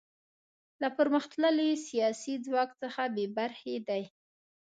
له 0.81 0.87
پرمختللي 0.97 1.69
سیاسي 1.87 2.33
ځواک 2.45 2.69
څخه 2.81 3.01
بې 3.13 3.25
برخې 3.37 3.75
دي. 3.87 4.03